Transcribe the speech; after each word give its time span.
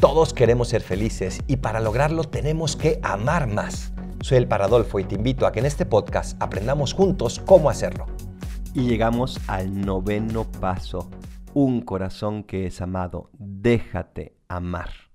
Todos 0.00 0.32
queremos 0.32 0.68
ser 0.68 0.82
felices 0.82 1.40
y 1.48 1.56
para 1.56 1.80
lograrlo 1.80 2.22
tenemos 2.22 2.76
que 2.76 3.00
amar 3.02 3.48
más. 3.48 3.92
Soy 4.20 4.38
el 4.38 4.46
Paradolfo 4.46 5.00
y 5.00 5.04
te 5.04 5.16
invito 5.16 5.44
a 5.44 5.50
que 5.50 5.58
en 5.58 5.66
este 5.66 5.86
podcast 5.86 6.40
aprendamos 6.40 6.92
juntos 6.92 7.42
cómo 7.44 7.68
hacerlo. 7.68 8.06
Y 8.74 8.82
llegamos 8.82 9.40
al 9.48 9.80
noveno 9.80 10.44
paso. 10.44 11.10
Un 11.52 11.80
corazón 11.80 12.44
que 12.44 12.66
es 12.66 12.80
amado. 12.80 13.30
Déjate 13.40 14.36
amar. 14.46 15.07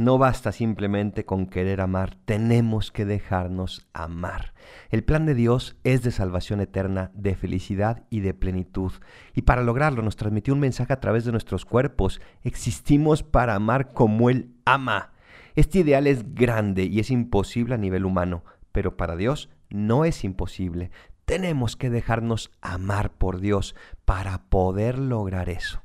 No 0.00 0.16
basta 0.16 0.50
simplemente 0.50 1.26
con 1.26 1.44
querer 1.44 1.82
amar, 1.82 2.16
tenemos 2.24 2.90
que 2.90 3.04
dejarnos 3.04 3.86
amar. 3.92 4.54
El 4.88 5.04
plan 5.04 5.26
de 5.26 5.34
Dios 5.34 5.76
es 5.84 6.00
de 6.00 6.10
salvación 6.10 6.62
eterna, 6.62 7.10
de 7.12 7.34
felicidad 7.34 8.04
y 8.08 8.20
de 8.20 8.32
plenitud. 8.32 8.92
Y 9.34 9.42
para 9.42 9.62
lograrlo 9.62 10.00
nos 10.00 10.16
transmitió 10.16 10.54
un 10.54 10.60
mensaje 10.60 10.94
a 10.94 11.00
través 11.00 11.26
de 11.26 11.32
nuestros 11.32 11.66
cuerpos. 11.66 12.22
Existimos 12.44 13.22
para 13.22 13.54
amar 13.54 13.92
como 13.92 14.30
Él 14.30 14.54
ama. 14.64 15.12
Este 15.54 15.80
ideal 15.80 16.06
es 16.06 16.34
grande 16.34 16.84
y 16.84 16.98
es 17.00 17.10
imposible 17.10 17.74
a 17.74 17.76
nivel 17.76 18.06
humano, 18.06 18.42
pero 18.72 18.96
para 18.96 19.16
Dios 19.16 19.50
no 19.68 20.06
es 20.06 20.24
imposible. 20.24 20.90
Tenemos 21.26 21.76
que 21.76 21.90
dejarnos 21.90 22.52
amar 22.62 23.12
por 23.12 23.38
Dios 23.38 23.74
para 24.06 24.44
poder 24.48 24.98
lograr 24.98 25.50
eso. 25.50 25.82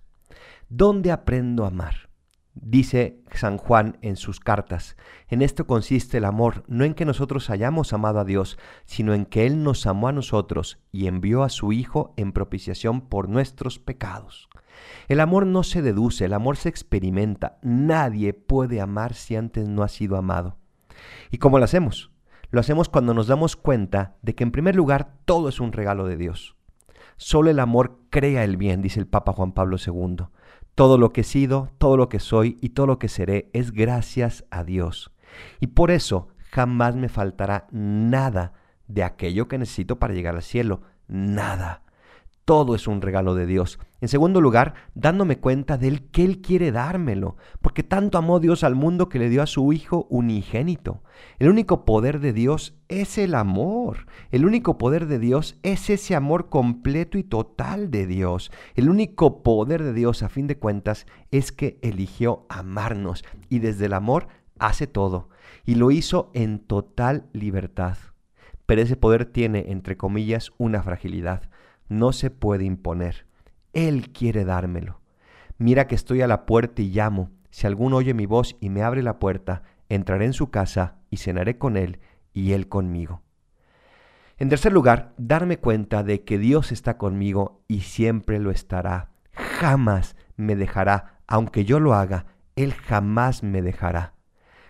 ¿Dónde 0.69 1.11
aprendo 1.11 1.65
a 1.65 1.67
amar? 1.67 2.14
Dice 2.55 3.21
San 3.33 3.57
Juan 3.57 3.97
en 4.01 4.15
sus 4.15 4.39
cartas, 4.39 4.95
en 5.27 5.41
esto 5.41 5.67
consiste 5.67 6.17
el 6.17 6.25
amor, 6.25 6.63
no 6.67 6.85
en 6.85 6.93
que 6.93 7.03
nosotros 7.03 7.49
hayamos 7.49 7.91
amado 7.91 8.19
a 8.19 8.23
Dios, 8.25 8.57
sino 8.85 9.13
en 9.13 9.25
que 9.25 9.45
Él 9.45 9.61
nos 9.61 9.85
amó 9.85 10.07
a 10.07 10.13
nosotros 10.13 10.79
y 10.91 11.07
envió 11.07 11.43
a 11.43 11.49
su 11.49 11.73
Hijo 11.73 12.13
en 12.15 12.31
propiciación 12.31 13.01
por 13.01 13.27
nuestros 13.27 13.77
pecados. 13.77 14.47
El 15.09 15.19
amor 15.19 15.45
no 15.45 15.63
se 15.63 15.81
deduce, 15.81 16.25
el 16.25 16.33
amor 16.33 16.55
se 16.55 16.69
experimenta. 16.69 17.59
Nadie 17.61 18.33
puede 18.33 18.79
amar 18.79 19.13
si 19.13 19.35
antes 19.35 19.67
no 19.67 19.83
ha 19.83 19.89
sido 19.89 20.15
amado. 20.15 20.57
¿Y 21.31 21.39
cómo 21.39 21.59
lo 21.59 21.65
hacemos? 21.65 22.11
Lo 22.51 22.61
hacemos 22.61 22.87
cuando 22.87 23.13
nos 23.13 23.27
damos 23.27 23.57
cuenta 23.57 24.15
de 24.21 24.33
que 24.33 24.43
en 24.43 24.51
primer 24.51 24.75
lugar 24.75 25.17
todo 25.25 25.49
es 25.49 25.59
un 25.59 25.73
regalo 25.73 26.05
de 26.07 26.15
Dios. 26.15 26.55
Solo 27.17 27.49
el 27.49 27.59
amor 27.59 27.99
crea 28.09 28.43
el 28.43 28.57
bien, 28.57 28.81
dice 28.81 28.99
el 28.99 29.07
Papa 29.07 29.33
Juan 29.33 29.53
Pablo 29.53 29.77
II. 29.85 30.27
Todo 30.75 30.97
lo 30.97 31.13
que 31.13 31.21
he 31.21 31.23
sido, 31.23 31.69
todo 31.77 31.95
lo 31.95 32.09
que 32.09 32.19
soy 32.19 32.57
y 32.61 32.69
todo 32.69 32.85
lo 32.85 32.99
que 32.99 33.07
seré 33.07 33.49
es 33.53 33.71
gracias 33.71 34.45
a 34.51 34.65
Dios. 34.65 35.11
Y 35.61 35.67
por 35.67 35.89
eso 35.89 36.27
jamás 36.51 36.95
me 36.95 37.07
faltará 37.07 37.67
nada 37.71 38.53
de 38.87 39.03
aquello 39.03 39.47
que 39.47 39.57
necesito 39.57 39.99
para 39.99 40.13
llegar 40.13 40.35
al 40.35 40.43
cielo. 40.43 40.81
Nada. 41.07 41.83
Todo 42.43 42.75
es 42.75 42.87
un 42.87 43.01
regalo 43.01 43.35
de 43.35 43.45
Dios. 43.45 43.79
En 44.01 44.09
segundo 44.09 44.41
lugar, 44.41 44.73
dándome 44.93 45.39
cuenta 45.39 45.77
de 45.77 45.87
él 45.87 46.09
que 46.11 46.25
Él 46.25 46.41
quiere 46.41 46.71
dármelo, 46.71 47.37
porque 47.61 47.81
tanto 47.81 48.17
amó 48.17 48.39
Dios 48.39 48.63
al 48.63 48.75
mundo 48.75 49.07
que 49.07 49.19
le 49.19 49.29
dio 49.29 49.41
a 49.41 49.47
su 49.47 49.71
Hijo 49.71 50.05
unigénito. 50.09 51.01
El 51.39 51.49
único 51.49 51.85
poder 51.85 52.19
de 52.19 52.33
Dios 52.33 52.77
es 52.89 53.17
el 53.17 53.35
amor. 53.35 54.05
El 54.31 54.45
único 54.45 54.77
poder 54.77 55.07
de 55.07 55.17
Dios 55.17 55.57
es 55.63 55.89
ese 55.89 56.15
amor 56.15 56.49
completo 56.49 57.17
y 57.17 57.23
total 57.23 57.89
de 57.89 58.05
Dios. 58.05 58.51
El 58.75 58.89
único 58.89 59.43
poder 59.43 59.81
de 59.83 59.93
Dios, 59.93 60.23
a 60.23 60.29
fin 60.29 60.47
de 60.47 60.57
cuentas, 60.57 61.05
es 61.31 61.51
que 61.51 61.79
eligió 61.81 62.45
amarnos 62.49 63.23
y 63.49 63.59
desde 63.59 63.85
el 63.85 63.93
amor 63.93 64.27
hace 64.59 64.87
todo. 64.87 65.29
Y 65.65 65.75
lo 65.75 65.89
hizo 65.91 66.31
en 66.33 66.59
total 66.59 67.27
libertad. 67.31 67.97
Pero 68.65 68.81
ese 68.81 68.97
poder 68.97 69.25
tiene, 69.25 69.65
entre 69.69 69.95
comillas, 69.95 70.51
una 70.57 70.83
fragilidad 70.83 71.49
no 71.89 72.11
se 72.13 72.29
puede 72.29 72.65
imponer. 72.65 73.25
Él 73.75 74.11
quiere 74.11 74.45
dármelo. 74.45 75.01
Mira 75.57 75.85
que 75.85 75.95
estoy 75.95 76.21
a 76.21 76.27
la 76.27 76.45
puerta 76.47 76.81
y 76.81 76.89
llamo. 76.89 77.29
Si 77.51 77.67
alguno 77.67 77.97
oye 77.97 78.13
mi 78.13 78.25
voz 78.25 78.55
y 78.59 78.69
me 78.69 78.81
abre 78.81 79.03
la 79.03 79.19
puerta, 79.19 79.61
entraré 79.89 80.25
en 80.25 80.33
su 80.33 80.49
casa 80.49 80.95
y 81.09 81.17
cenaré 81.17 81.57
con 81.57 81.77
él 81.77 81.99
y 82.33 82.53
él 82.53 82.67
conmigo. 82.67 83.21
En 84.37 84.49
tercer 84.49 84.73
lugar, 84.73 85.13
darme 85.17 85.57
cuenta 85.57 86.03
de 86.03 86.23
que 86.23 86.37
Dios 86.37 86.71
está 86.71 86.97
conmigo 86.97 87.61
y 87.67 87.81
siempre 87.81 88.39
lo 88.39 88.49
estará. 88.49 89.11
Jamás 89.33 90.15
me 90.37 90.55
dejará, 90.55 91.19
aunque 91.27 91.65
yo 91.65 91.79
lo 91.79 91.93
haga, 91.93 92.25
Él 92.55 92.73
jamás 92.73 93.43
me 93.43 93.61
dejará. 93.61 94.13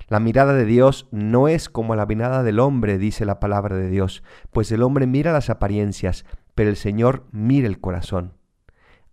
La 0.08 0.20
mirada 0.20 0.54
de 0.54 0.66
Dios 0.66 1.08
no 1.12 1.48
es 1.48 1.70
como 1.70 1.96
la 1.96 2.06
mirada 2.06 2.44
del 2.44 2.60
hombre, 2.60 2.98
dice 3.00 3.26
la 3.26 3.40
palabra 3.40 3.76
de 3.76 3.90
Dios, 3.90 4.24
pues 4.52 4.72
el 4.72 4.84
hombre 4.84 5.08
mira 5.08 5.32
las 5.32 5.50
apariencias, 5.50 6.26
pero 6.54 6.70
el 6.70 6.76
Señor 6.76 7.26
mira 7.32 7.68
el 7.68 7.80
corazón. 7.80 8.34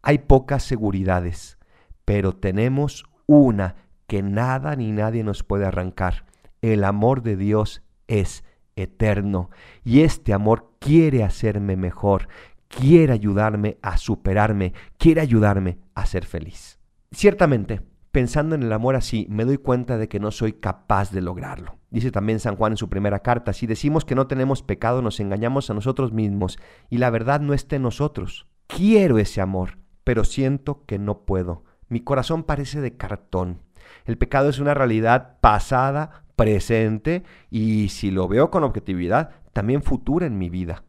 Hay 0.03 0.19
pocas 0.19 0.65
seguridades, 0.65 1.59
pero 2.05 2.35
tenemos 2.35 3.05
una 3.27 3.77
que 4.09 4.23
nada 4.23 4.75
ni 4.77 4.91
nadie 4.91 5.23
nos 5.23 5.45
puede 5.45 5.65
arrancar. 5.65 6.27
El 6.61 6.85
amor 6.85 7.23
de 7.23 7.37
Dios 7.37 7.83
es 8.09 8.45
eterno 8.77 9.51
y 9.85 10.01
este 10.01 10.33
amor 10.33 10.73
quiere 10.81 11.23
hacerme 11.23 11.77
mejor, 11.77 12.29
quiere 12.69 13.12
ayudarme 13.12 13.79
a 13.81 13.97
superarme, 13.97 14.73
quiere 14.99 15.21
ayudarme 15.21 15.79
a 15.95 16.05
ser 16.07 16.27
feliz. 16.27 16.79
Ciertamente, 17.12 17.83
pensando 18.11 18.55
en 18.55 18.62
el 18.65 18.73
amor 18.73 18.97
así, 18.97 19.27
me 19.31 19.45
doy 19.45 19.59
cuenta 19.59 19.99
de 19.99 20.09
que 20.09 20.21
no 20.21 20.31
soy 20.31 20.55
capaz 20.55 21.12
de 21.12 21.21
lograrlo. 21.21 21.77
Dice 21.91 22.11
también 22.11 22.41
San 22.41 22.57
Juan 22.57 22.73
en 22.73 22.77
su 22.79 22.89
primera 22.89 23.21
carta, 23.21 23.53
si 23.53 23.67
decimos 23.67 24.05
que 24.05 24.15
no 24.15 24.27
tenemos 24.27 24.62
pecado, 24.62 25.01
nos 25.01 25.21
engañamos 25.21 25.71
a 25.71 25.75
nosotros 25.75 26.12
mismos 26.12 26.59
y 26.91 26.99
la 26.99 27.11
verdad 27.11 27.41
no 27.41 27.55
está 27.55 27.77
en 27.77 27.83
nosotros. 27.83 28.47
Quiero 28.67 29.19
ese 29.19 29.43
amor, 29.43 29.81
pero 30.05 30.25
siento 30.25 30.85
que 30.87 30.99
no 30.99 31.25
puedo. 31.25 31.65
Mi 31.89 32.01
corazón 32.01 32.45
parece 32.45 32.81
de 32.81 32.97
cartón. 32.97 33.61
El 34.05 34.19
pecado 34.19 34.49
es 34.49 34.59
una 34.59 34.75
realidad 34.75 35.39
pasada, 35.41 36.25
presente 36.37 37.23
y 37.51 37.89
si 37.89 38.11
lo 38.11 38.29
veo 38.29 38.51
con 38.51 38.65
objetividad, 38.65 39.31
también 39.53 39.83
futura 39.83 40.27
en 40.27 40.39
mi 40.39 40.49
vida. 40.49 40.85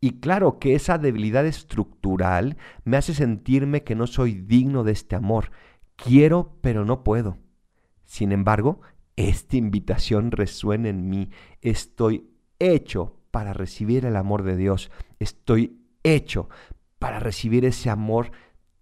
Y 0.00 0.20
claro 0.20 0.58
que 0.58 0.74
esa 0.74 0.98
debilidad 0.98 1.46
estructural 1.46 2.56
me 2.84 2.96
hace 2.96 3.14
sentirme 3.14 3.82
que 3.82 3.94
no 3.94 4.06
soy 4.06 4.34
digno 4.34 4.84
de 4.84 4.92
este 4.92 5.16
amor, 5.16 5.50
Quiero, 5.96 6.58
pero 6.60 6.84
no 6.84 7.02
puedo. 7.02 7.38
Sin 8.04 8.30
embargo, 8.30 8.80
esta 9.16 9.56
invitación 9.56 10.30
resuena 10.30 10.90
en 10.90 11.08
mí. 11.08 11.30
Estoy 11.62 12.30
hecho 12.58 13.16
para 13.30 13.52
recibir 13.52 14.04
el 14.04 14.16
amor 14.16 14.42
de 14.42 14.56
Dios. 14.56 14.90
Estoy 15.18 15.80
hecho 16.02 16.48
para 16.98 17.18
recibir 17.18 17.64
ese 17.64 17.90
amor 17.90 18.30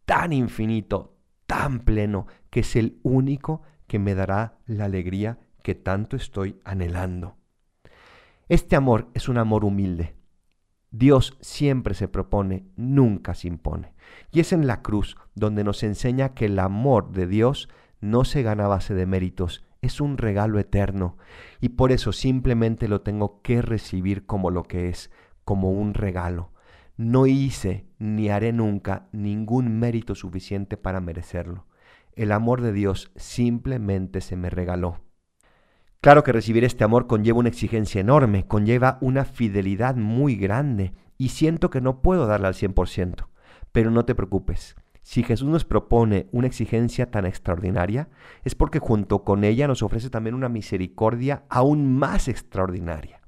tan 0.05 0.33
infinito, 0.33 1.17
tan 1.47 1.81
pleno, 1.81 2.27
que 2.51 2.61
es 2.61 2.77
el 2.77 2.99
único 3.03 3.63
que 3.87 3.99
me 3.99 4.15
dará 4.15 4.59
la 4.67 4.87
alegría 4.87 5.39
que 5.63 5.75
tanto 5.75 6.17
estoy 6.17 6.61
anhelando. 6.65 7.37
Este 8.49 8.77
amor 8.77 9.09
es 9.15 9.29
un 9.29 9.39
amor 9.39 9.65
humilde. 9.65 10.15
Dios 10.91 11.37
siempre 11.41 11.95
se 11.95 12.07
propone, 12.07 12.67
nunca 12.77 13.35
se 13.35 13.49
impone. 13.49 13.95
Y 14.31 14.41
es 14.41 14.53
en 14.53 14.67
la 14.67 14.83
cruz 14.83 15.17
donde 15.35 15.65
nos 15.65 15.83
enseña 15.83 16.35
que 16.35 16.47
el 16.47 16.59
amor 16.59 17.11
de 17.13 17.27
Dios 17.27 17.69
no 18.01 18.25
se 18.25 18.43
gana 18.43 18.67
a 18.67 18.69
base 18.69 18.95
de 18.95 19.07
méritos, 19.07 19.65
es 19.81 20.01
un 20.01 20.19
regalo 20.19 20.59
eterno. 20.59 21.17
Y 21.61 21.71
por 21.71 21.93
eso 21.93 22.13
simplemente 22.13 22.87
lo 22.87 23.01
tengo 23.01 23.43
que 23.43 23.63
recibir 23.63 24.27
como 24.27 24.51
lo 24.51 24.63
que 24.65 24.89
es, 24.89 25.11
como 25.45 25.73
un 25.73 25.95
regalo. 25.95 26.54
No 26.97 27.27
hice 27.27 27.87
ni 27.99 28.29
haré 28.29 28.53
nunca 28.53 29.09
ningún 29.11 29.81
mérito 29.81 30.15
suficiente 30.15 30.77
para 30.77 31.01
merecerlo. 31.01 31.67
El 32.13 32.31
amor 32.31 32.61
de 32.61 32.73
Dios 32.73 33.11
simplemente 33.17 34.21
se 34.21 34.37
me 34.37 34.49
regaló. 34.49 35.01
Claro 36.01 36.23
que 36.23 36.33
recibir 36.33 36.63
este 36.63 36.85
amor 36.85 37.09
conlleva 37.09 37.41
una 37.41 37.49
exigencia 37.49 38.01
enorme, 38.01 38.47
conlleva 38.47 38.99
una 39.01 39.25
fidelidad 39.25 39.97
muy 39.97 40.37
grande 40.37 40.93
y 41.19 41.31
siento 41.31 41.71
que 41.71 41.81
no 41.81 42.01
puedo 42.01 42.27
darla 42.27 42.49
al 42.49 42.55
100%. 42.55 43.27
Pero 43.73 43.91
no 43.91 44.05
te 44.05 44.15
preocupes, 44.15 44.77
si 45.03 45.25
Jesús 45.25 45.49
nos 45.49 45.65
propone 45.65 46.29
una 46.31 46.47
exigencia 46.47 47.11
tan 47.11 47.27
extraordinaria, 47.27 48.09
es 48.45 48.55
porque 48.55 48.79
junto 48.79 49.25
con 49.25 49.43
ella 49.43 49.67
nos 49.67 49.83
ofrece 49.83 50.11
también 50.11 50.35
una 50.35 50.49
misericordia 50.49 51.45
aún 51.49 51.93
más 51.99 52.29
extraordinaria. 52.29 53.24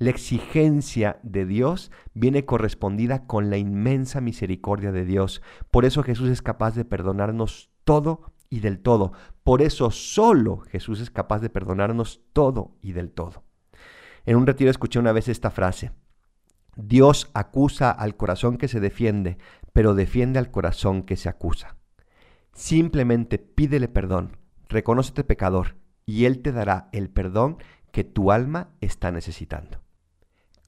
La 0.00 0.08
exigencia 0.08 1.20
de 1.22 1.44
Dios 1.44 1.92
viene 2.14 2.46
correspondida 2.46 3.26
con 3.26 3.50
la 3.50 3.58
inmensa 3.58 4.22
misericordia 4.22 4.92
de 4.92 5.04
Dios. 5.04 5.42
Por 5.70 5.84
eso 5.84 6.02
Jesús 6.02 6.30
es 6.30 6.40
capaz 6.40 6.74
de 6.74 6.86
perdonarnos 6.86 7.70
todo 7.84 8.32
y 8.48 8.60
del 8.60 8.78
todo. 8.78 9.12
Por 9.44 9.60
eso 9.60 9.90
solo 9.90 10.60
Jesús 10.60 11.00
es 11.00 11.10
capaz 11.10 11.40
de 11.40 11.50
perdonarnos 11.50 12.22
todo 12.32 12.78
y 12.80 12.92
del 12.92 13.10
todo. 13.10 13.44
En 14.24 14.36
un 14.36 14.46
retiro 14.46 14.70
escuché 14.70 14.98
una 14.98 15.12
vez 15.12 15.28
esta 15.28 15.50
frase. 15.50 15.92
Dios 16.76 17.30
acusa 17.34 17.90
al 17.90 18.16
corazón 18.16 18.56
que 18.56 18.68
se 18.68 18.80
defiende, 18.80 19.36
pero 19.74 19.94
defiende 19.94 20.38
al 20.38 20.50
corazón 20.50 21.02
que 21.02 21.18
se 21.18 21.28
acusa. 21.28 21.76
Simplemente 22.54 23.36
pídele 23.36 23.86
perdón, 23.86 24.38
reconócete 24.70 25.24
pecador, 25.24 25.76
y 26.06 26.24
Él 26.24 26.40
te 26.40 26.52
dará 26.52 26.88
el 26.92 27.10
perdón 27.10 27.58
que 27.92 28.02
tu 28.02 28.32
alma 28.32 28.70
está 28.80 29.12
necesitando. 29.12 29.82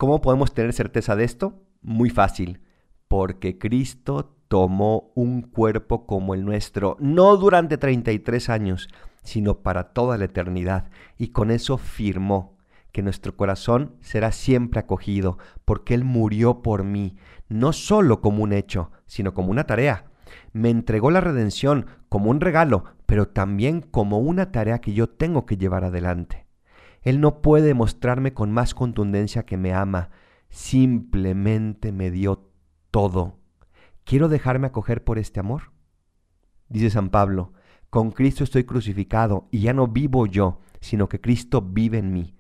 ¿Cómo 0.02 0.20
podemos 0.20 0.52
tener 0.52 0.72
certeza 0.72 1.14
de 1.14 1.22
esto? 1.22 1.62
Muy 1.80 2.10
fácil, 2.10 2.60
porque 3.06 3.56
Cristo 3.56 4.34
tomó 4.48 5.12
un 5.14 5.42
cuerpo 5.42 6.08
como 6.08 6.34
el 6.34 6.44
nuestro, 6.44 6.96
no 6.98 7.36
durante 7.36 7.78
33 7.78 8.48
años, 8.48 8.88
sino 9.22 9.58
para 9.58 9.92
toda 9.92 10.18
la 10.18 10.24
eternidad. 10.24 10.90
Y 11.18 11.28
con 11.28 11.52
eso 11.52 11.78
firmó 11.78 12.58
que 12.90 13.04
nuestro 13.04 13.36
corazón 13.36 13.94
será 14.00 14.32
siempre 14.32 14.80
acogido, 14.80 15.38
porque 15.64 15.94
Él 15.94 16.02
murió 16.02 16.62
por 16.62 16.82
mí, 16.82 17.14
no 17.48 17.72
solo 17.72 18.20
como 18.20 18.42
un 18.42 18.52
hecho, 18.52 18.90
sino 19.06 19.34
como 19.34 19.52
una 19.52 19.68
tarea. 19.68 20.06
Me 20.52 20.70
entregó 20.70 21.12
la 21.12 21.20
redención 21.20 21.86
como 22.08 22.28
un 22.28 22.40
regalo, 22.40 22.86
pero 23.06 23.28
también 23.28 23.80
como 23.80 24.18
una 24.18 24.50
tarea 24.50 24.80
que 24.80 24.94
yo 24.94 25.08
tengo 25.08 25.46
que 25.46 25.58
llevar 25.58 25.84
adelante. 25.84 26.48
Él 27.02 27.20
no 27.20 27.42
puede 27.42 27.74
mostrarme 27.74 28.32
con 28.32 28.52
más 28.52 28.74
contundencia 28.74 29.44
que 29.44 29.56
me 29.56 29.74
ama, 29.74 30.10
simplemente 30.48 31.92
me 31.92 32.10
dio 32.10 32.50
todo. 32.90 33.38
¿Quiero 34.04 34.28
dejarme 34.28 34.68
acoger 34.68 35.04
por 35.04 35.18
este 35.18 35.40
amor? 35.40 35.72
Dice 36.68 36.90
San 36.90 37.10
Pablo, 37.10 37.52
con 37.90 38.10
Cristo 38.10 38.44
estoy 38.44 38.64
crucificado 38.64 39.48
y 39.50 39.60
ya 39.60 39.72
no 39.72 39.88
vivo 39.88 40.26
yo, 40.26 40.60
sino 40.80 41.08
que 41.08 41.20
Cristo 41.20 41.60
vive 41.60 41.98
en 41.98 42.12
mí. 42.12 42.34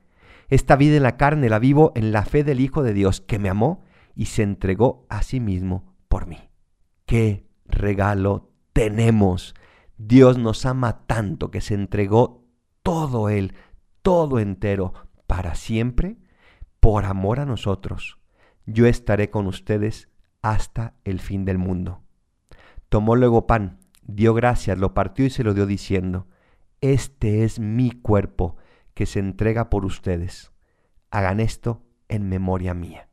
Esta 0.48 0.76
vida 0.76 0.96
en 0.96 1.02
la 1.02 1.16
carne 1.16 1.48
la 1.48 1.58
vivo 1.58 1.92
en 1.94 2.12
la 2.12 2.24
fe 2.24 2.44
del 2.44 2.60
Hijo 2.60 2.82
de 2.82 2.94
Dios 2.94 3.20
que 3.20 3.38
me 3.38 3.48
amó 3.48 3.84
y 4.14 4.26
se 4.26 4.42
entregó 4.42 5.06
a 5.08 5.22
sí 5.22 5.40
mismo 5.40 5.94
por 6.08 6.26
mí. 6.26 6.38
¡Qué 7.06 7.46
regalo 7.66 8.50
tenemos! 8.72 9.54
Dios 9.96 10.38
nos 10.38 10.66
ama 10.66 11.06
tanto 11.06 11.50
que 11.50 11.60
se 11.60 11.74
entregó 11.74 12.44
todo 12.82 13.28
Él, 13.28 13.54
todo 14.02 14.38
entero, 14.38 14.92
para 15.26 15.54
siempre, 15.54 16.18
por 16.80 17.04
amor 17.04 17.40
a 17.40 17.46
nosotros. 17.46 18.18
Yo 18.66 18.86
estaré 18.86 19.30
con 19.30 19.46
ustedes 19.46 20.08
hasta 20.42 20.94
el 21.04 21.20
fin 21.20 21.44
del 21.44 21.58
mundo. 21.58 22.02
Tomó 22.88 23.16
luego 23.16 23.46
pan, 23.46 23.78
dio 24.02 24.34
gracias, 24.34 24.78
lo 24.78 24.92
partió 24.92 25.24
y 25.24 25.30
se 25.30 25.44
lo 25.44 25.54
dio 25.54 25.66
diciendo, 25.66 26.26
Este 26.80 27.44
es 27.44 27.60
mi 27.60 27.90
cuerpo 27.90 28.56
que 28.94 29.06
se 29.06 29.20
entrega 29.20 29.70
por 29.70 29.84
ustedes. 29.84 30.52
Hagan 31.10 31.40
esto 31.40 31.82
en 32.08 32.28
memoria 32.28 32.74
mía. 32.74 33.08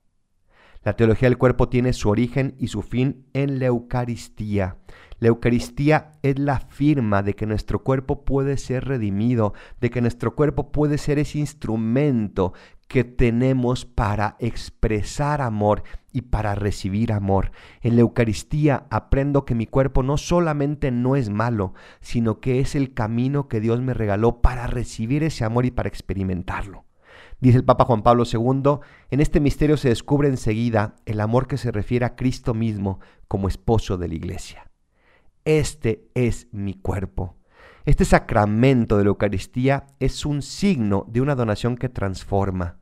La 0.84 0.96
teología 0.96 1.28
del 1.28 1.38
cuerpo 1.38 1.68
tiene 1.68 1.92
su 1.92 2.10
origen 2.10 2.56
y 2.58 2.68
su 2.68 2.82
fin 2.82 3.26
en 3.34 3.60
la 3.60 3.66
Eucaristía. 3.66 4.78
La 5.20 5.28
Eucaristía 5.28 6.12
es 6.24 6.40
la 6.40 6.62
firma 6.62 7.22
de 7.22 7.36
que 7.36 7.46
nuestro 7.46 7.84
cuerpo 7.84 8.24
puede 8.24 8.56
ser 8.58 8.86
redimido, 8.86 9.54
de 9.82 9.90
que 9.90 10.00
nuestro 10.00 10.36
cuerpo 10.36 10.72
puede 10.72 10.98
ser 10.98 11.20
ese 11.20 11.40
instrumento 11.40 12.54
que 12.88 13.04
tenemos 13.04 13.86
para 13.86 14.38
expresar 14.40 15.42
amor 15.42 15.84
y 16.14 16.22
para 16.22 16.56
recibir 16.56 17.12
amor. 17.12 17.52
En 17.82 17.96
la 17.96 18.02
Eucaristía 18.02 18.88
aprendo 18.90 19.44
que 19.44 19.56
mi 19.56 19.68
cuerpo 19.68 20.02
no 20.02 20.16
solamente 20.16 20.90
no 20.92 21.18
es 21.18 21.30
malo, 21.30 21.74
sino 22.00 22.40
que 22.40 22.62
es 22.62 22.74
el 22.74 22.94
camino 22.94 23.50
que 23.50 23.60
Dios 23.60 23.82
me 23.82 23.94
regaló 23.94 24.42
para 24.42 24.66
recibir 24.66 25.24
ese 25.24 25.44
amor 25.44 25.66
y 25.66 25.72
para 25.72 25.90
experimentarlo. 25.90 26.86
Dice 27.40 27.58
el 27.58 27.64
Papa 27.64 27.86
Juan 27.86 28.02
Pablo 28.04 28.24
II, 28.32 28.80
en 29.10 29.22
este 29.22 29.40
misterio 29.40 29.78
se 29.78 29.90
descubre 29.90 30.28
enseguida 30.28 30.96
el 31.06 31.22
amor 31.22 31.48
que 31.48 31.58
se 31.58 31.72
refiere 31.72 32.06
a 32.06 32.16
Cristo 32.16 32.54
mismo 32.54 33.00
como 33.28 33.48
esposo 33.48 33.98
de 33.98 34.10
la 34.10 34.16
iglesia. 34.16 34.70
Este 35.46 36.10
es 36.16 36.48
mi 36.52 36.74
cuerpo. 36.74 37.38
Este 37.86 38.04
sacramento 38.04 38.98
de 38.98 39.06
la 39.06 39.10
Eucaristía 39.10 39.88
es 40.00 40.26
un 40.26 40.42
signo 40.42 41.06
de 41.08 41.22
una 41.22 41.36
donación 41.36 41.78
que 41.78 41.88
transforma. 41.88 42.78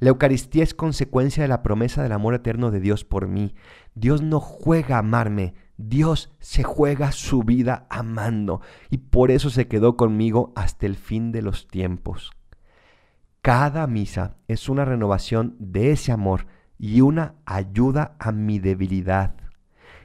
La 0.00 0.10
Eucaristía 0.10 0.64
es 0.64 0.74
consecuencia 0.74 1.42
de 1.42 1.48
la 1.48 1.62
promesa 1.62 2.02
del 2.02 2.12
amor 2.12 2.34
eterno 2.34 2.70
de 2.70 2.80
Dios 2.80 3.04
por 3.04 3.28
mí. 3.28 3.54
Dios 3.94 4.20
no 4.20 4.40
juega 4.40 4.96
a 4.96 4.98
amarme, 4.98 5.54
Dios 5.78 6.34
se 6.38 6.64
juega 6.64 7.12
su 7.12 7.44
vida 7.44 7.86
amando 7.88 8.60
y 8.90 8.98
por 8.98 9.30
eso 9.30 9.48
se 9.48 9.68
quedó 9.68 9.96
conmigo 9.96 10.52
hasta 10.56 10.86
el 10.86 10.96
fin 10.96 11.32
de 11.32 11.42
los 11.42 11.68
tiempos. 11.68 12.35
Cada 13.46 13.86
misa 13.86 14.38
es 14.48 14.68
una 14.68 14.84
renovación 14.84 15.54
de 15.60 15.92
ese 15.92 16.10
amor 16.10 16.48
y 16.80 17.00
una 17.00 17.36
ayuda 17.44 18.16
a 18.18 18.32
mi 18.32 18.58
debilidad. 18.58 19.36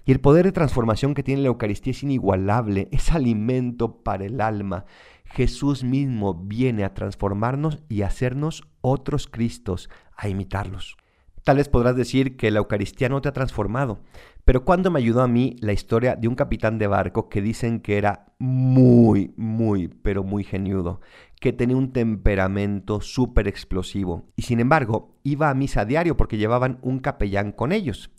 Y 0.05 0.11
el 0.11 0.21
poder 0.21 0.45
de 0.45 0.51
transformación 0.51 1.15
que 1.15 1.23
tiene 1.23 1.41
la 1.41 1.47
Eucaristía 1.47 1.89
es 1.89 2.03
inigualable, 2.03 2.87
es 2.91 3.11
alimento 3.11 4.03
para 4.03 4.25
el 4.25 4.41
alma. 4.41 4.85
Jesús 5.25 5.83
mismo 5.83 6.35
viene 6.35 6.83
a 6.83 6.93
transformarnos 6.93 7.81
y 7.89 8.03
a 8.03 8.07
hacernos 8.09 8.61
otros 8.81 9.25
Cristos, 9.25 9.89
a 10.15 10.29
imitarlos. 10.29 10.95
Tal 11.43 11.57
vez 11.57 11.67
podrás 11.67 11.95
decir 11.95 12.37
que 12.37 12.51
la 12.51 12.59
Eucaristía 12.59 13.09
no 13.09 13.23
te 13.23 13.29
ha 13.29 13.33
transformado, 13.33 14.01
pero 14.45 14.65
¿cuándo 14.65 14.91
me 14.91 14.99
ayudó 14.99 15.21
a 15.21 15.27
mí 15.27 15.55
la 15.59 15.73
historia 15.73 16.15
de 16.15 16.27
un 16.27 16.35
capitán 16.35 16.77
de 16.77 16.87
barco 16.87 17.29
que 17.29 17.41
dicen 17.41 17.79
que 17.79 17.97
era 17.97 18.33
muy, 18.39 19.33
muy, 19.37 19.87
pero 19.87 20.23
muy 20.23 20.43
geniudo, 20.43 21.01
que 21.39 21.53
tenía 21.53 21.77
un 21.77 21.91
temperamento 21.91 23.01
súper 23.01 23.47
explosivo 23.47 24.25
y 24.35 24.43
sin 24.43 24.59
embargo 24.59 25.15
iba 25.23 25.49
a 25.49 25.53
misa 25.53 25.81
a 25.81 25.85
diario 25.85 26.17
porque 26.17 26.37
llevaban 26.37 26.79
un 26.81 26.99
capellán 26.99 27.51
con 27.51 27.71
ellos. 27.71 28.11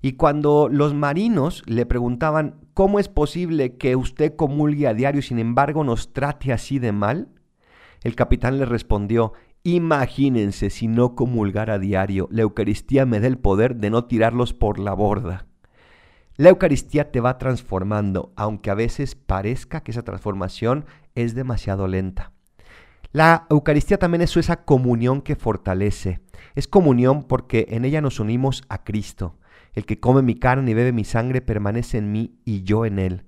Y 0.00 0.12
cuando 0.12 0.68
los 0.70 0.94
marinos 0.94 1.62
le 1.66 1.84
preguntaban, 1.86 2.60
¿cómo 2.74 3.00
es 3.00 3.08
posible 3.08 3.76
que 3.76 3.96
usted 3.96 4.36
comulgue 4.36 4.86
a 4.86 4.94
diario 4.94 5.20
y 5.20 5.22
sin 5.22 5.38
embargo 5.38 5.82
nos 5.82 6.12
trate 6.12 6.52
así 6.52 6.78
de 6.78 6.92
mal? 6.92 7.28
El 8.04 8.14
capitán 8.14 8.58
le 8.58 8.64
respondió, 8.64 9.32
imagínense 9.64 10.70
si 10.70 10.86
no 10.86 11.16
comulgar 11.16 11.70
a 11.70 11.80
diario, 11.80 12.28
la 12.30 12.42
Eucaristía 12.42 13.06
me 13.06 13.18
da 13.18 13.26
el 13.26 13.38
poder 13.38 13.76
de 13.76 13.90
no 13.90 14.04
tirarlos 14.04 14.54
por 14.54 14.78
la 14.78 14.94
borda. 14.94 15.46
La 16.38 16.50
Eucaristía 16.50 17.10
te 17.10 17.18
va 17.18 17.36
transformando, 17.36 18.32
aunque 18.36 18.70
a 18.70 18.74
veces 18.74 19.16
parezca 19.16 19.80
que 19.80 19.90
esa 19.90 20.04
transformación 20.04 20.86
es 21.16 21.34
demasiado 21.34 21.88
lenta. 21.88 22.30
La 23.10 23.48
Eucaristía 23.50 23.98
también 23.98 24.22
es 24.22 24.36
esa 24.36 24.64
comunión 24.64 25.20
que 25.20 25.34
fortalece. 25.34 26.20
Es 26.54 26.68
comunión 26.68 27.24
porque 27.24 27.66
en 27.70 27.84
ella 27.84 28.00
nos 28.00 28.20
unimos 28.20 28.62
a 28.68 28.84
Cristo. 28.84 29.36
El 29.72 29.84
que 29.84 29.98
come 29.98 30.22
mi 30.22 30.36
carne 30.36 30.70
y 30.70 30.74
bebe 30.74 30.92
mi 30.92 31.02
sangre 31.02 31.40
permanece 31.40 31.98
en 31.98 32.12
mí 32.12 32.38
y 32.44 32.62
yo 32.62 32.86
en 32.86 33.00
él. 33.00 33.24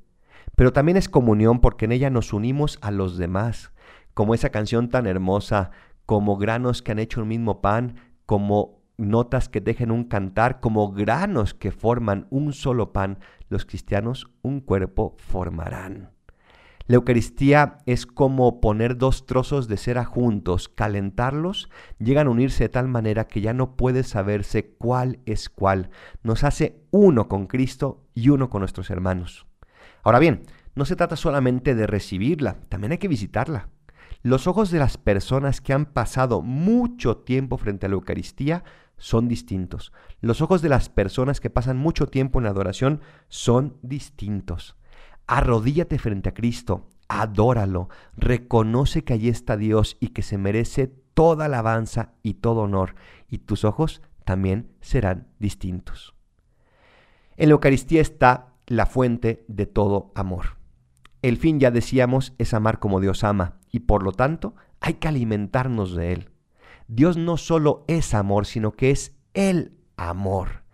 Pero 0.54 0.72
también 0.72 0.96
es 0.96 1.08
comunión 1.08 1.58
porque 1.58 1.86
en 1.86 1.92
ella 1.92 2.10
nos 2.10 2.32
unimos 2.32 2.78
a 2.80 2.92
los 2.92 3.18
demás, 3.18 3.72
como 4.14 4.34
esa 4.34 4.50
canción 4.50 4.88
tan 4.88 5.08
hermosa, 5.08 5.72
como 6.06 6.36
granos 6.36 6.80
que 6.80 6.92
han 6.92 7.00
hecho 7.00 7.22
un 7.22 7.28
mismo 7.28 7.60
pan, 7.60 7.96
como 8.24 8.79
notas 9.00 9.48
que 9.48 9.60
dejen 9.60 9.90
un 9.90 10.04
cantar, 10.04 10.60
como 10.60 10.92
granos 10.92 11.54
que 11.54 11.72
forman 11.72 12.26
un 12.30 12.52
solo 12.52 12.92
pan, 12.92 13.18
los 13.48 13.64
cristianos 13.64 14.30
un 14.42 14.60
cuerpo 14.60 15.16
formarán. 15.18 16.10
La 16.90 16.96
Eucaristía 16.96 17.78
es 17.86 18.04
como 18.04 18.60
poner 18.60 18.98
dos 18.98 19.24
trozos 19.24 19.68
de 19.68 19.76
cera 19.76 20.04
juntos, 20.04 20.68
calentarlos, 20.68 21.70
llegan 22.00 22.26
a 22.26 22.30
unirse 22.30 22.64
de 22.64 22.68
tal 22.68 22.88
manera 22.88 23.28
que 23.28 23.40
ya 23.40 23.52
no 23.52 23.76
puede 23.76 24.02
saberse 24.02 24.74
cuál 24.74 25.20
es 25.24 25.48
cuál. 25.48 25.90
Nos 26.24 26.42
hace 26.42 26.82
uno 26.90 27.28
con 27.28 27.46
Cristo 27.46 28.08
y 28.12 28.30
uno 28.30 28.50
con 28.50 28.62
nuestros 28.62 28.90
hermanos. 28.90 29.46
Ahora 30.02 30.18
bien, 30.18 30.42
no 30.74 30.84
se 30.84 30.96
trata 30.96 31.14
solamente 31.14 31.76
de 31.76 31.86
recibirla, 31.86 32.56
también 32.68 32.90
hay 32.90 32.98
que 32.98 33.06
visitarla. 33.06 33.68
Los 34.22 34.46
ojos 34.46 34.72
de 34.72 34.80
las 34.80 34.98
personas 34.98 35.60
que 35.60 35.72
han 35.72 35.86
pasado 35.86 36.42
mucho 36.42 37.18
tiempo 37.18 37.56
frente 37.56 37.86
a 37.86 37.88
la 37.88 37.94
Eucaristía 37.94 38.64
son 39.00 39.26
distintos. 39.26 39.92
Los 40.20 40.42
ojos 40.42 40.62
de 40.62 40.68
las 40.68 40.88
personas 40.88 41.40
que 41.40 41.50
pasan 41.50 41.78
mucho 41.78 42.06
tiempo 42.06 42.38
en 42.38 42.46
adoración 42.46 43.00
son 43.28 43.78
distintos. 43.82 44.76
Arrodíllate 45.26 45.98
frente 45.98 46.28
a 46.28 46.34
Cristo, 46.34 46.86
adóralo, 47.08 47.88
reconoce 48.16 49.02
que 49.02 49.14
allí 49.14 49.28
está 49.28 49.56
Dios 49.56 49.96
y 50.00 50.08
que 50.08 50.22
se 50.22 50.38
merece 50.38 50.86
toda 51.14 51.46
alabanza 51.46 52.12
y 52.22 52.34
todo 52.34 52.60
honor, 52.60 52.94
y 53.28 53.38
tus 53.38 53.64
ojos 53.64 54.02
también 54.24 54.70
serán 54.80 55.28
distintos. 55.38 56.14
En 57.36 57.48
la 57.48 57.54
Eucaristía 57.54 58.00
está 58.00 58.54
la 58.66 58.86
fuente 58.86 59.44
de 59.48 59.66
todo 59.66 60.12
amor. 60.14 60.58
El 61.22 61.36
fin, 61.36 61.58
ya 61.58 61.70
decíamos, 61.70 62.34
es 62.38 62.54
amar 62.54 62.78
como 62.78 63.00
Dios 63.00 63.24
ama, 63.24 63.56
y 63.70 63.80
por 63.80 64.02
lo 64.02 64.12
tanto 64.12 64.54
hay 64.80 64.94
que 64.94 65.08
alimentarnos 65.08 65.94
de 65.94 66.12
Él. 66.12 66.30
Dios 66.92 67.16
no 67.16 67.36
solo 67.36 67.84
es 67.86 68.14
amor, 68.14 68.46
sino 68.46 68.72
que 68.72 68.90
es 68.90 69.14
el 69.32 69.74
amor. 69.96 70.64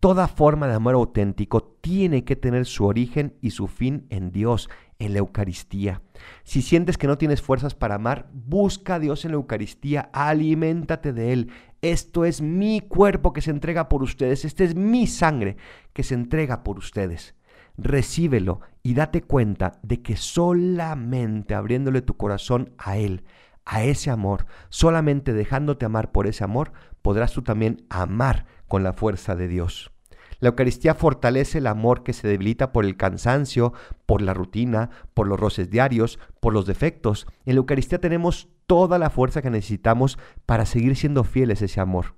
Toda 0.00 0.26
forma 0.26 0.66
de 0.66 0.72
amor 0.72 0.94
auténtico 0.94 1.62
tiene 1.62 2.24
que 2.24 2.36
tener 2.36 2.64
su 2.64 2.86
origen 2.86 3.36
y 3.42 3.50
su 3.50 3.66
fin 3.66 4.06
en 4.08 4.32
Dios, 4.32 4.70
en 4.98 5.12
la 5.12 5.18
Eucaristía. 5.18 6.00
Si 6.42 6.62
sientes 6.62 6.96
que 6.96 7.06
no 7.06 7.18
tienes 7.18 7.42
fuerzas 7.42 7.74
para 7.74 7.96
amar, 7.96 8.30
busca 8.32 8.94
a 8.94 8.98
Dios 8.98 9.26
en 9.26 9.32
la 9.32 9.36
Eucaristía, 9.36 10.08
aliméntate 10.14 11.12
de 11.12 11.34
Él. 11.34 11.50
Esto 11.82 12.24
es 12.24 12.40
mi 12.40 12.80
cuerpo 12.80 13.34
que 13.34 13.42
se 13.42 13.50
entrega 13.50 13.90
por 13.90 14.02
ustedes, 14.02 14.46
esta 14.46 14.64
es 14.64 14.74
mi 14.74 15.06
sangre 15.06 15.58
que 15.92 16.02
se 16.02 16.14
entrega 16.14 16.64
por 16.64 16.78
ustedes. 16.78 17.34
Recíbelo 17.76 18.62
y 18.82 18.94
date 18.94 19.20
cuenta 19.20 19.78
de 19.82 20.00
que 20.00 20.16
solamente 20.16 21.54
abriéndole 21.54 22.00
tu 22.00 22.16
corazón 22.16 22.72
a 22.78 22.96
Él, 22.96 23.22
a 23.70 23.84
ese 23.84 24.10
amor, 24.10 24.46
solamente 24.70 25.34
dejándote 25.34 25.84
amar 25.84 26.10
por 26.10 26.26
ese 26.26 26.42
amor, 26.42 26.72
podrás 27.02 27.34
tú 27.34 27.42
también 27.42 27.84
amar 27.90 28.46
con 28.66 28.82
la 28.82 28.94
fuerza 28.94 29.36
de 29.36 29.46
Dios. 29.46 29.92
La 30.40 30.48
Eucaristía 30.48 30.94
fortalece 30.94 31.58
el 31.58 31.66
amor 31.66 32.02
que 32.02 32.14
se 32.14 32.26
debilita 32.26 32.72
por 32.72 32.86
el 32.86 32.96
cansancio, 32.96 33.74
por 34.06 34.22
la 34.22 34.32
rutina, 34.32 34.88
por 35.12 35.26
los 35.26 35.38
roces 35.38 35.68
diarios, 35.68 36.18
por 36.40 36.54
los 36.54 36.64
defectos. 36.64 37.26
En 37.44 37.56
la 37.56 37.58
Eucaristía 37.58 38.00
tenemos 38.00 38.48
toda 38.66 38.98
la 38.98 39.10
fuerza 39.10 39.42
que 39.42 39.50
necesitamos 39.50 40.18
para 40.46 40.64
seguir 40.64 40.96
siendo 40.96 41.22
fieles 41.22 41.60
a 41.60 41.66
ese 41.66 41.80
amor. 41.80 42.14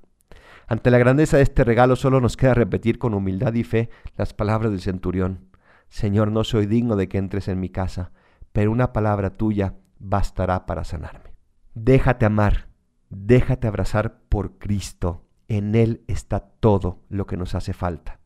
Ante 0.68 0.92
la 0.92 0.98
grandeza 0.98 1.38
de 1.38 1.42
este 1.42 1.64
regalo 1.64 1.96
solo 1.96 2.20
nos 2.20 2.36
queda 2.36 2.54
repetir 2.54 3.00
con 3.00 3.12
humildad 3.12 3.54
y 3.54 3.64
fe 3.64 3.90
las 4.16 4.34
palabras 4.34 4.70
del 4.70 4.82
centurión. 4.82 5.48
Señor, 5.88 6.30
no 6.30 6.44
soy 6.44 6.66
digno 6.66 6.94
de 6.94 7.08
que 7.08 7.18
entres 7.18 7.48
en 7.48 7.58
mi 7.58 7.70
casa, 7.70 8.12
pero 8.52 8.70
una 8.70 8.92
palabra 8.92 9.30
tuya 9.30 9.74
bastará 9.98 10.66
para 10.66 10.84
sanarme. 10.84 11.29
Déjate 11.74 12.26
amar, 12.26 12.68
déjate 13.10 13.68
abrazar 13.68 14.20
por 14.28 14.58
Cristo. 14.58 15.24
En 15.48 15.74
Él 15.74 16.02
está 16.08 16.40
todo 16.40 17.02
lo 17.08 17.26
que 17.26 17.36
nos 17.36 17.54
hace 17.54 17.72
falta. 17.72 18.20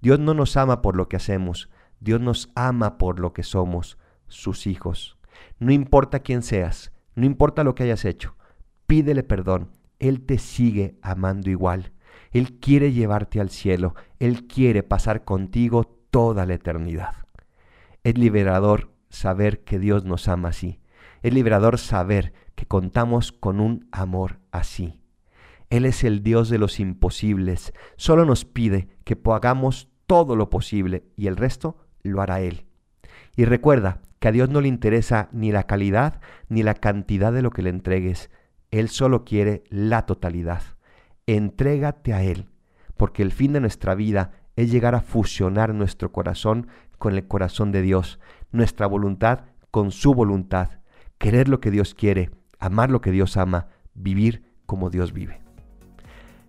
Dios 0.00 0.18
no 0.18 0.34
nos 0.34 0.56
ama 0.56 0.82
por 0.82 0.96
lo 0.96 1.08
que 1.08 1.16
hacemos, 1.16 1.70
Dios 2.00 2.20
nos 2.20 2.50
ama 2.54 2.98
por 2.98 3.20
lo 3.20 3.32
que 3.32 3.42
somos, 3.42 3.98
sus 4.26 4.66
hijos. 4.66 5.18
No 5.58 5.72
importa 5.72 6.20
quién 6.20 6.42
seas, 6.42 6.92
no 7.14 7.26
importa 7.26 7.64
lo 7.64 7.74
que 7.74 7.84
hayas 7.84 8.04
hecho, 8.04 8.36
pídele 8.86 9.22
perdón. 9.22 9.70
Él 10.00 10.22
te 10.24 10.38
sigue 10.38 10.98
amando 11.02 11.50
igual. 11.50 11.92
Él 12.32 12.58
quiere 12.58 12.92
llevarte 12.92 13.40
al 13.40 13.50
cielo. 13.50 13.94
Él 14.18 14.46
quiere 14.46 14.82
pasar 14.82 15.24
contigo 15.24 15.84
toda 16.10 16.46
la 16.46 16.54
eternidad. 16.54 17.14
Es 18.02 18.16
liberador 18.16 18.90
saber 19.10 19.62
que 19.62 19.78
Dios 19.78 20.04
nos 20.04 20.26
ama 20.26 20.48
así. 20.48 20.79
Es 21.22 21.34
liberador 21.34 21.78
saber 21.78 22.32
que 22.54 22.66
contamos 22.66 23.32
con 23.32 23.60
un 23.60 23.88
amor 23.92 24.38
así. 24.52 25.00
Él 25.70 25.86
es 25.86 26.02
el 26.04 26.22
Dios 26.22 26.48
de 26.50 26.58
los 26.58 26.80
imposibles. 26.80 27.72
Solo 27.96 28.24
nos 28.24 28.44
pide 28.44 28.88
que 29.04 29.18
hagamos 29.32 29.88
todo 30.06 30.34
lo 30.34 30.50
posible 30.50 31.04
y 31.16 31.28
el 31.28 31.36
resto 31.36 31.76
lo 32.02 32.20
hará 32.20 32.40
Él. 32.40 32.66
Y 33.36 33.44
recuerda 33.44 34.02
que 34.18 34.28
a 34.28 34.32
Dios 34.32 34.50
no 34.50 34.60
le 34.60 34.68
interesa 34.68 35.28
ni 35.32 35.52
la 35.52 35.64
calidad 35.64 36.20
ni 36.48 36.62
la 36.62 36.74
cantidad 36.74 37.32
de 37.32 37.42
lo 37.42 37.50
que 37.50 37.62
le 37.62 37.70
entregues. 37.70 38.30
Él 38.70 38.88
solo 38.88 39.24
quiere 39.24 39.62
la 39.68 40.06
totalidad. 40.06 40.62
Entrégate 41.26 42.12
a 42.12 42.22
Él, 42.22 42.48
porque 42.96 43.22
el 43.22 43.30
fin 43.30 43.52
de 43.52 43.60
nuestra 43.60 43.94
vida 43.94 44.32
es 44.56 44.70
llegar 44.70 44.94
a 44.94 45.00
fusionar 45.00 45.72
nuestro 45.74 46.12
corazón 46.12 46.66
con 46.98 47.14
el 47.14 47.26
corazón 47.26 47.72
de 47.72 47.82
Dios, 47.82 48.18
nuestra 48.50 48.86
voluntad 48.86 49.44
con 49.70 49.92
su 49.92 50.12
voluntad, 50.14 50.79
querer 51.20 51.48
lo 51.48 51.60
que 51.60 51.70
Dios 51.70 51.94
quiere, 51.94 52.30
amar 52.58 52.90
lo 52.90 53.00
que 53.00 53.12
Dios 53.12 53.36
ama, 53.36 53.68
vivir 53.94 54.42
como 54.66 54.90
Dios 54.90 55.12
vive. 55.12 55.40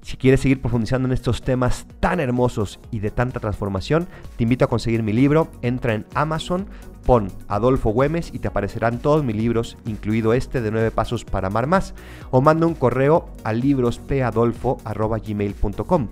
Si 0.02 0.18
quieres 0.18 0.40
seguir 0.40 0.60
profundizando 0.62 1.08
en 1.08 1.12
estos 1.12 1.44
temas 1.44 1.86
tan 2.00 2.20
hermosos 2.20 2.80
y 2.90 3.02
de 3.02 3.12
tanta 3.12 3.40
transformación, 3.40 4.08
te 4.38 4.44
invito 4.44 4.66
a 4.66 4.70
conseguir 4.70 5.04
mi 5.04 5.14
libro. 5.14 5.52
Entra 5.62 5.94
en 5.94 6.08
Amazon, 6.16 6.66
pon 7.06 7.28
Adolfo 7.50 7.92
Güemes 7.92 8.34
y 8.34 8.40
te 8.40 8.48
aparecerán 8.48 8.98
todos 8.98 9.24
mis 9.24 9.36
libros, 9.36 9.78
incluido 9.86 10.34
este 10.34 10.60
de 10.62 10.72
9 10.72 10.90
pasos 10.90 11.24
para 11.26 11.50
amar 11.50 11.68
más. 11.68 11.94
O 12.32 12.42
manda 12.42 12.66
un 12.66 12.74
correo 12.74 13.30
a 13.44 13.54
librospeadolfo.gmail.com 13.54 16.08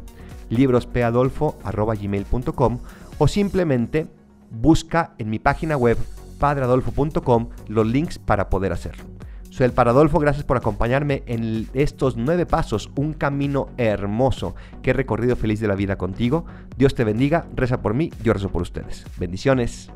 librospeadolfo.gmail.com 0.50 2.80
o 3.20 3.28
simplemente 3.28 4.08
busca 4.50 5.14
en 5.18 5.30
mi 5.30 5.40
página 5.40 5.78
web 5.78 5.98
padreadolfo.com 6.40 7.50
los 7.68 7.86
links 7.86 8.18
para 8.18 8.50
poder 8.50 8.72
hacerlo. 8.72 9.04
Soy 9.50 9.66
el 9.66 9.74
Paradolfo, 9.74 10.20
gracias 10.20 10.46
por 10.46 10.58
acompañarme 10.58 11.24
en 11.26 11.68
estos 11.74 12.16
nueve 12.16 12.46
pasos, 12.46 12.92
un 12.96 13.14
camino 13.14 13.70
hermoso 13.78 14.56
he 14.90 14.94
recorrido 14.94 15.36
feliz 15.36 15.60
de 15.60 15.68
la 15.68 15.76
vida 15.76 15.98
contigo. 15.98 16.46
Dios 16.78 16.96
te 16.96 17.04
bendiga, 17.04 17.46
reza 17.56 17.82
por 17.82 17.94
mí, 17.94 18.12
yo 18.24 18.34
rezo 18.34 18.50
por 18.50 18.62
ustedes. 18.62 19.06
Bendiciones. 19.18 19.90